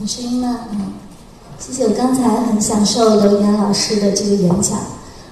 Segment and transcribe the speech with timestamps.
[0.00, 0.60] 有声音吗？
[1.58, 1.84] 谢谢。
[1.84, 4.78] 我刚才很享受刘岩老师的这个演讲，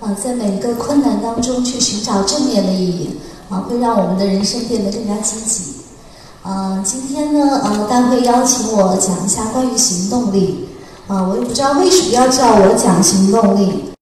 [0.00, 3.10] 啊，在每一个困难当中去寻找正面的意义，
[3.50, 5.74] 啊，会让我们的人生变得更加积极。
[6.42, 10.66] 啊，今天呢，呃，大会邀请我讲一下关于行动力，
[11.08, 13.92] 啊，我也不知道为什么要叫我讲行动力。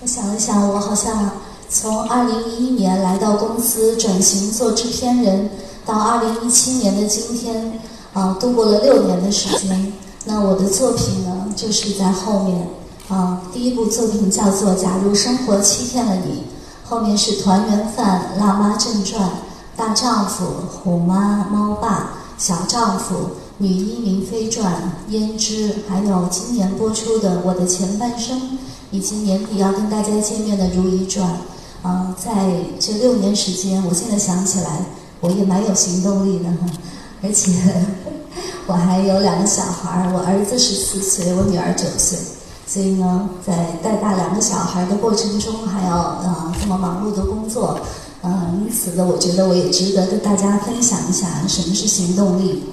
[0.00, 1.28] 我想了想，我好像
[1.68, 5.50] 从二零一一年来到公司转型做制片人，
[5.84, 7.80] 到二零一七年的今天，
[8.12, 9.92] 啊，度过了六年的时间。
[10.24, 12.68] 那我的作品呢，就是在后面。
[13.08, 16.32] 啊，第一部作品叫做《假如生活欺骗了你》，
[16.88, 19.22] 后面是《团圆饭》《辣妈正传》
[19.76, 20.44] 《大丈夫》
[20.82, 22.14] 《虎妈》《猫爸》
[22.46, 23.14] 《小丈夫》
[23.58, 28.38] 《女医明妃传》《胭脂》，还有今年播出的《我的前半生》。
[28.92, 31.26] 以及年底要跟大家见面的《如懿传》，
[31.86, 34.84] 啊，在这六年时间，我现在想起来，
[35.22, 36.66] 我也蛮有行动力的哈，
[37.22, 37.50] 而且
[38.66, 42.16] 我还有两个小孩儿，我儿子十四岁，我女儿九岁，
[42.66, 47.80] 所以呢，在带大两个小孩的过程中，还要啊这么忙碌的工作，
[48.22, 52.64] 嗯，因此呢，我觉得我也值得跟大家分享一下什么是行动力。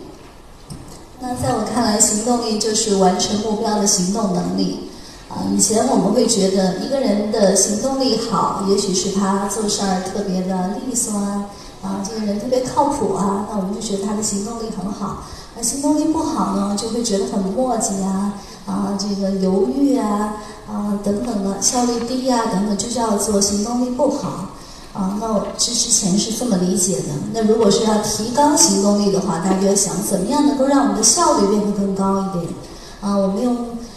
[1.20, 4.90] 那在我看来，行动力就是完成目标的行动能力。
[5.28, 11.46] 啊，以前我们会觉得一个人的行动力好，也许是他做事儿特别的利索啊，
[11.84, 15.24] 啊，这个人特别靠谱啊，那我们就觉得他的行动力很好。
[15.62, 18.34] 行动力不好呢，就会觉得很磨叽啊，
[18.66, 20.36] 啊，这个犹豫啊，
[20.68, 24.50] 啊，等等的，效率低啊，等等，就叫做行动力不好。
[24.94, 27.10] 啊，那我这之前是这么理解的。
[27.34, 32.54] 那如果是要提高行动力的话，大家就要想怎么样能够让我们的效率变得更高一点。
[33.02, 33.56] 啊，我们用。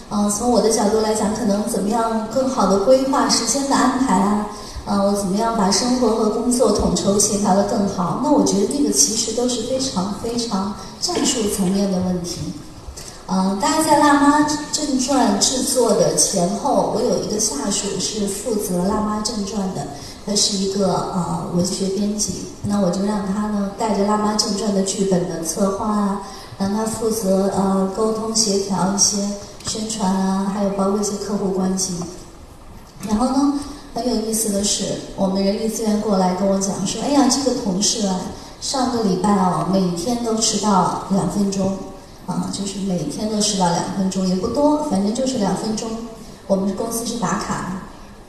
[0.09, 4.47] 啊，从我的角度来讲，可能怎么样更好的规划时间的安排啊？
[4.85, 8.21] 嗯，我怎么样把生活和工作统筹协调的更好？
[8.25, 12.41] 那我觉得那个其实都是非常非常战术层面的问题。
[13.27, 19.87] 嗯，大家在《辣妈正传》制作的前后，我有一个下属是负责《辣妈正传》的，
[20.27, 26.23] 他是一个呃文学编辑，那我就让他呢带着《辣妈正传》的剧本的策划啊，
[26.59, 29.19] 让他负责呃沟通协调一些。
[29.65, 31.95] 宣传啊，还有包括一些客户关系。
[33.09, 33.61] 然后呢，
[34.05, 34.85] 很有意思的是，
[35.17, 38.21] 我们人力资源过来跟我讲说：“哎呀，这个同事啊，
[38.61, 41.79] 上个礼拜哦，每天都迟到两分钟，
[42.27, 45.89] 啊，就是每天都迟到两分钟，也不多，反正就是两分钟。
[46.49, 47.83] 我们公司是打卡。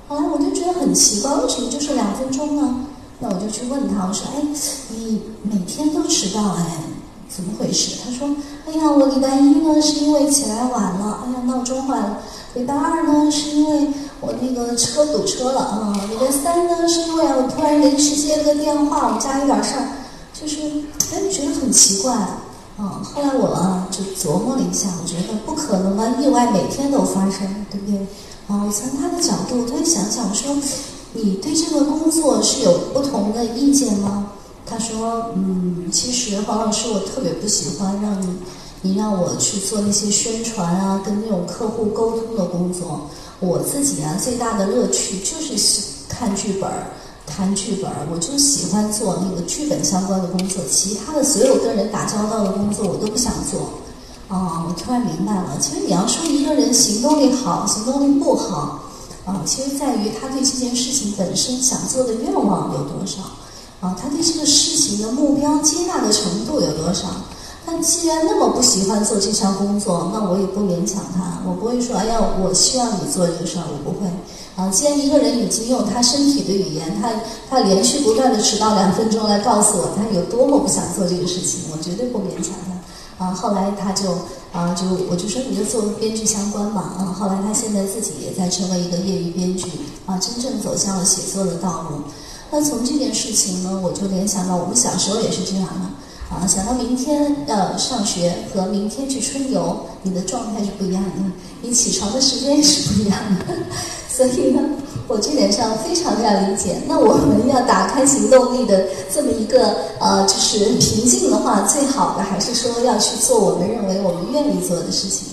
[0.08, 2.86] 后来我就觉得很奇怪，为什么就是两分钟呢？
[3.20, 4.44] 那我就去问他，我说：哎，
[4.90, 6.84] 你每天都迟到哎？”
[7.34, 7.96] 怎么回事？
[8.06, 8.30] 他说
[8.70, 12.18] ：“哎呀，我礼拜一呢是因为起来晚了，哎呀闹钟坏了；
[12.56, 13.88] 礼拜二呢是因为
[14.22, 19.88] 我那个车堵车了啊；礼拜三呢是因为我突然临时接了个电话，我们家有点事儿，
[20.40, 20.62] 就是
[21.14, 23.02] 哎觉得很奇怪啊。
[23.04, 28.00] 后来我啊就琢磨了一下，我觉得不可能啊，意外每天都发生，对不对？
[28.48, 30.56] 啊，我从他的角度，他想想说，
[31.14, 34.28] 你对这个工作是有不同的意见吗？”
[34.66, 38.28] 他说：“嗯，其实黄老师，我特别不喜欢让你，
[38.84, 43.10] 你让我去做那些宣传啊，跟那种客户沟通的工作。
[43.40, 46.92] 我自己啊，最大的乐趣就是喜看剧本儿、
[47.26, 50.62] 谈剧本儿，我就喜欢做那个剧本相关的工作。
[50.70, 53.80] 其他的所有跟人打交道的工作，我都不想做。
[54.28, 58.84] 啊，我突然明白了，其实你要说一个人行动力好，行动力不好，
[59.26, 63.22] 啊，其实在于他对这件事情本身想做的愿望有多少。”
[63.80, 67.08] 啊，他对这个事情的目标接纳的程度有多少？
[67.66, 71.40] 他既然那么不喜欢做这项工作，那我也不勉强他。
[71.46, 74.08] 我不会说，哎呀，我希望你做这个事儿，我不会。
[74.56, 77.10] 啊，既然一个人已经用他身体的语言，他
[77.50, 83.26] 他连续不断的迟到两分钟来告诉我他有多么不想做这个事情，我绝对不勉强他。
[83.26, 84.12] 啊，后来他就
[84.52, 86.82] 啊，就我就说你就做编剧相关嘛。
[87.00, 89.72] 啊，后来他现在自己也在成为一个业余编剧，
[90.06, 92.02] 啊，真正走向了写作的道路。
[92.52, 95.90] 那从这件事情呢，我就联想到我们小时候也是这样的，
[96.34, 101.12] 啊，想到明天要上学和明天去春游，你的状态是不一样的，
[101.62, 103.54] 你起床的时间也是不一样的，
[104.10, 104.62] 所以呢，
[105.08, 106.82] 我这点上非常非常理解。
[106.88, 115.28] 那我们要打开行动力的这么一个呃，就是瓶颈的话，最好的还是说要去做我们认为我们愿意做的事情。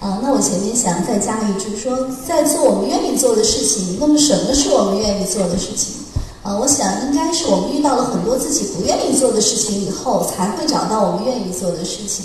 [0.00, 5.94] 啊，那我前面想再加一句，说在做我们愿意做的事情，那么什么是我们愿意做的事情？
[6.46, 12.24] 呃，我想应该是我们遇到了很多自己不愿意做的事情以后，才会找到我们愿意做的事情。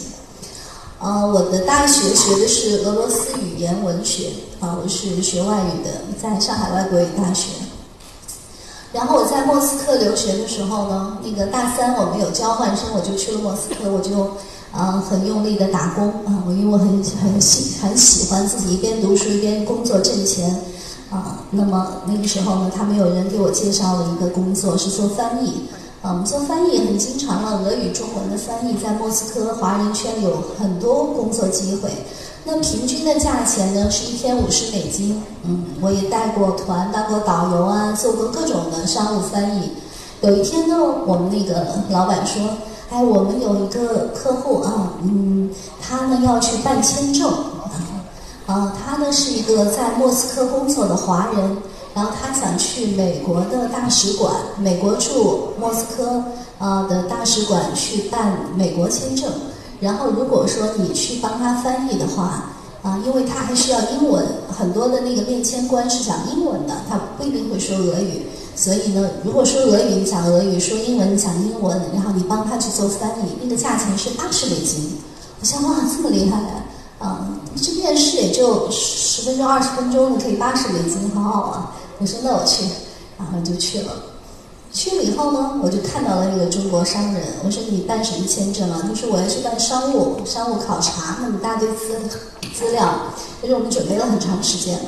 [1.00, 4.28] 呃，我的大学学的是俄罗斯语言文学，
[4.60, 5.90] 啊，我是学外语的，
[6.22, 7.48] 在上海外国语大学。
[8.94, 14.38] 然后我在莫斯科留学的时候呢，那个大三我们有交换生，我就去了莫斯科，我就
[14.72, 16.88] 啊，很用力的打工啊，我因为我很
[17.24, 20.62] 很喜很喜欢自己一边读书一边工作挣钱
[21.12, 21.38] 啊。
[21.52, 25.68] 那么那个时候呢，他们有人给我介绍了一个工作，是做翻译
[26.02, 26.10] 啊。
[26.10, 31.92] 我们做翻译很经常了，俄语中文的翻译在莫斯科华人圈有很多工作机会。
[32.44, 35.22] 那平均的价钱呢是一天五十美金。
[35.44, 39.74] 嗯，我也带过团，当过导游啊，做过各种的商务翻译。
[40.22, 40.76] 有一天呢，
[41.06, 42.42] 我们那个老板说。
[42.94, 45.50] 哎，我们有一个客户啊，嗯，
[45.82, 47.32] 他呢要去办签证，
[48.52, 51.58] 呃，他呢是一个在莫斯科工作的华人，
[51.94, 56.22] 然后他想去美国的大使馆，美国驻莫斯科
[56.60, 59.32] 呃的大使馆去办美国签证，
[59.80, 62.44] 然后如果说你去帮他翻译的话，
[62.84, 68.24] 啊，因为他还需要英文，很多的那个面签官是讲英文的，他不一定会说俄语。
[68.54, 74.98] 所以呢，如果说俄语你讲俄语，说英文你讲英文，然后你帮他去做翻译，那个价钱是八十美金。
[75.40, 76.61] 我想哇，这么厉害啊！
[77.62, 81.76] 这面试也就十分钟、二十分钟，你可以八十美金，好好啊！
[82.00, 82.64] 我说那我去，
[83.18, 83.92] 然后就去了。
[84.74, 87.22] 去了以后呢，我就看到了那个中国商人。
[87.44, 88.82] 我说你办什么签证啊？
[88.88, 92.00] 他说我要去办商务，商务考察，那么大堆资
[92.54, 92.90] 资料，
[93.42, 94.80] 就是我们准备了很长时间。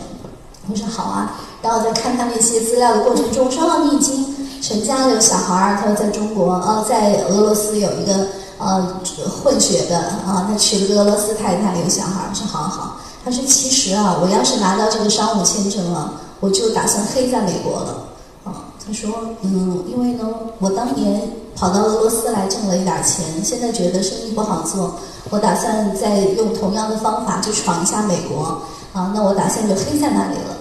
[0.70, 1.36] 我说好啊。
[1.62, 4.26] 然后在看他那些资料的过程中，说哦，你已经
[4.62, 5.78] 成家了，有小孩儿。
[5.82, 8.28] 他说在中国，呃，在俄罗斯有一个
[8.66, 9.00] 呃
[9.44, 12.34] 混血的啊，他娶了个俄罗斯太太，有小孩。
[12.34, 12.98] 说好好。
[13.26, 18.08] 他说其实啊，我要是拿到这个商务签证了，我就打算黑在美国了。
[18.44, 19.10] 啊，他说
[19.42, 20.28] 嗯，因为呢，
[20.60, 24.96] 我当年跑到俄罗斯来挣了一点钱，现在觉得生意不好做，
[25.30, 28.62] 我打算再用同样的方法去闯一下美国。
[28.92, 30.58] 啊，那我打算就黑在那里了。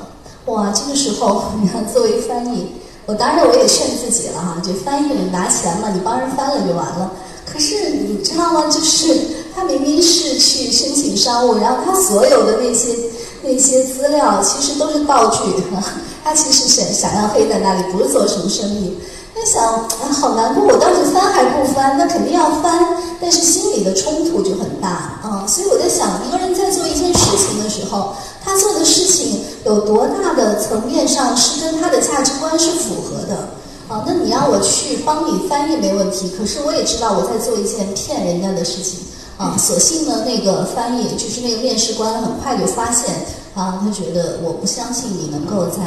[0.46, 2.72] 哇，这个时候你看，作为翻译，
[3.06, 7.10] 我当然我也劝自己了哈，就翻译你拿钱嘛，你帮人翻了就完了。
[7.52, 8.64] 可是你知道吗？
[8.70, 9.14] 就是
[9.54, 12.96] 他明明是去申请商务，然后他所有的那些
[13.42, 15.38] 那些资料其实都是道具，
[16.24, 18.96] 他其实想想要黑在那里，不是做什么生意。
[19.34, 21.96] 在想啊，好难过，我当时翻还不翻？
[21.98, 22.86] 那肯定要翻，
[23.20, 24.88] 但是心里的冲突就很大
[25.22, 25.44] 啊。
[25.48, 28.14] 所以我在想，一个人在做一件事情的时候，
[28.44, 33.48] 他做的事情有多大的层面上是跟他的价值观是符合的
[33.92, 34.02] 啊？
[34.06, 39.00] 那你让我去帮你翻译没问题，可是我也知道我在做一件骗人家的事情
[39.36, 39.54] 啊。
[39.58, 43.14] 所幸呢，那个翻译就是那个面试官很快就发现
[43.54, 45.82] 啊，他觉得我不相信你能够在。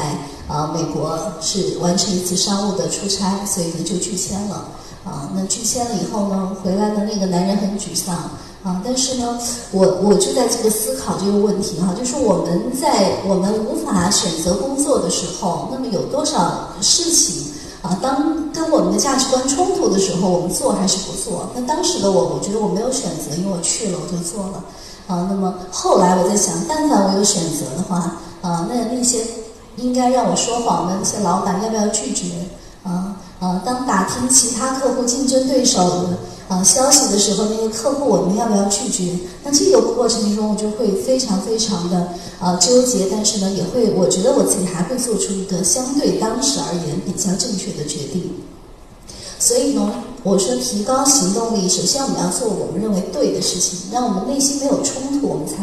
[0.48, 4.70] 啊，美国是完成一次商务的出差，所以呢就拒签了。
[5.04, 8.16] 啊，那拒签了以后呢，回来的那个男人很沮丧。
[8.62, 9.40] 啊，但是呢，
[9.72, 17.45] 我我就在这个思考这个问题哈，就是我们在我们无法选择工作的时候，那么有多少事情
[17.86, 21.48] 啊，当跟我们的价值观冲突的时候，我们做还是不做？
[21.56, 24.64] 那当时的我，我觉得我没有选择，因为我去了，我就做了。
[25.08, 29.26] 啊，那么后来我在想，但凡我有选择的话，啊，那那些。
[29.78, 32.28] 应该让我说谎的那些老板要不要拒绝？
[32.84, 33.62] 啊啊！
[33.66, 39.18] 当打听其他客户竞争对手的啊消息的时候，那个客户我们要不要拒绝？
[39.44, 48.32] 那这个过程中我就会非常非常的啊纠结，但是呢，也会我觉得我自己还会做出一个相对当时而言比较正确的决定。
[49.40, 55.58] 所以呢，我说提高行动力，首先我们要做我们认为对的事情，让我们内心没有冲突，我们才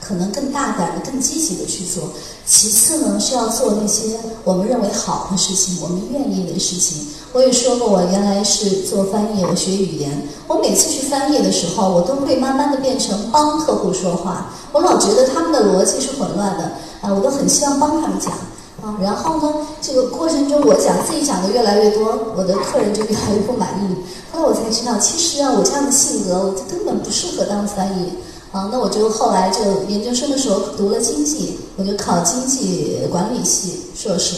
[0.00, 2.02] 可能更大胆的、更积极的去做。
[2.44, 7.06] 其次呢，是要做那些我们认为好的事情，我们愿意的事情。
[7.32, 14.50] 我也说过，我原来是做翻译，我学语言，我每次去翻译的时候，我都会慢慢的变成帮客户说话。
[14.72, 16.64] 我老觉得他们的逻辑是混乱的，
[17.02, 18.32] 啊，我都很希望帮他们讲。
[19.00, 23.96] 然后呢，这个过程中我讲自己讲的越来越多，我的客人就越来越不满意。
[24.32, 28.12] 后来我才知道，其实啊，我这样的性格，我根本不适合当翻译。
[28.50, 34.36] 啊，那我就后来就研究生的时候读了经济，我就考经济管理系硕士。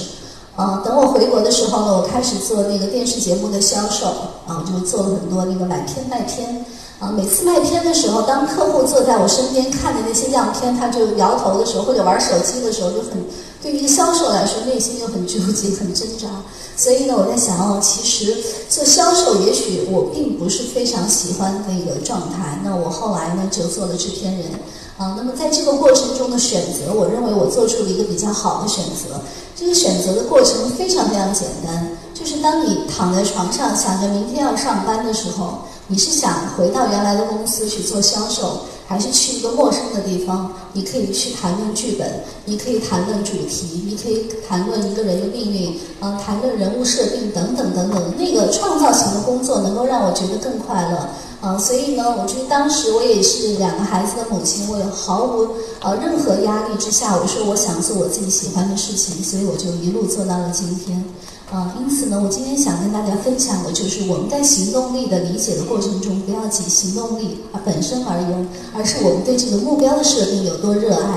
[0.57, 4.07] 啊，等我回国的时候呢，我开始做那个电视节目的销售，
[4.47, 6.60] 啊，我就做了很多那个买片卖片。
[7.01, 13.25] 啊，每次卖片的时候，当客户坐在我身边看的那些样片，他就摇头的时候，或者玩手机的时候，就很
[13.63, 16.29] 对于销售来说，内心就很纠结、很挣扎。
[16.77, 18.37] 所以呢，我在想哦，其实
[18.69, 22.61] 做销售，也许我并不是非常喜欢那个状态。
[22.63, 24.51] 那我后来呢，就做了制片人。
[24.99, 29.19] 啊，那么在这个过程中的选择，我认为我做出了一个比较好的选择。
[29.57, 35.61] 这个选择的过程非常非常简单，就是当你躺在床上想着明天要上班的时候。
[35.91, 40.53] 你是想回到原来的公司去做销售，还是去一个陌生的地方？
[40.73, 48.15] 你可以去谈论剧本，你可以谈论主题，你可以谈论一个人的命运，啊，谈论人物设定等等等等。
[48.17, 51.09] 那个创造型的工作能够让我觉得更快乐，
[51.41, 55.49] 呃，所以呢，我觉得当时我也是两个孩子的母亲，我也毫无
[55.81, 61.05] 呃任何压力之下，我说我想做我自己喜欢的事情，所以我就一路做到了今天。
[61.53, 71.11] 啊，因此呢，我今天想跟大家分享的就是我们在行动力的理解的过程中，不要仅行动力啊本身而言，而是我们对这个目标的设定有多热爱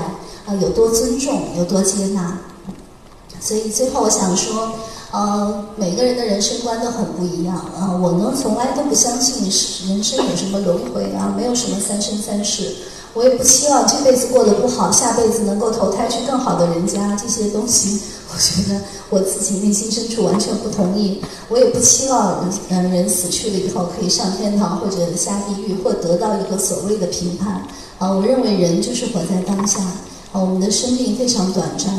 [0.46, 2.38] 啊，有多尊重，有多接纳。
[3.40, 4.72] 所以最后我想说。
[5.14, 7.96] 呃，每个人的人生观都很不一样啊。
[8.02, 9.44] 我呢，从来都不相信
[9.88, 12.74] 人生有什么轮回啊，没有什么三生三世。
[13.14, 17.14] 我也不期望这辈子过得不好，下辈子能够投胎去更好的人家。
[17.14, 21.22] 这些东西，我觉得我自己内心深处完全不同意。
[21.48, 27.62] 我也不期望，嗯，人死去了以后可以上天堂或者下地狱，或得到一个所谓的评判。
[27.98, 29.80] 啊，我认为人就是活在当下。
[30.32, 31.94] 啊，我们的生命非常短暂。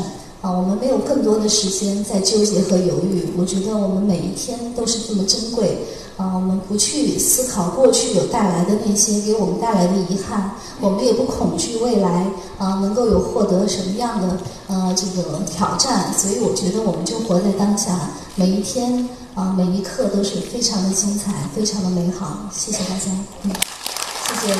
[0.46, 3.28] 啊，我们没有更多的时间在纠结和犹豫。
[3.36, 5.78] 我觉得我们每一天都是这么珍贵。
[6.16, 12.26] 啊，我们不去思考过去有带来的那些给我们带来的遗憾，我们也不恐惧未来
[12.56, 14.38] 啊能够有获得什么样的
[14.68, 16.10] 呃这个挑战。
[16.16, 22.48] 所以我觉得我们就活在当下，每一天啊每一刻都是非常的精彩，非常的美好。
[22.50, 23.10] 谢谢大家，
[23.42, 23.50] 嗯，
[24.40, 24.56] 谢谢。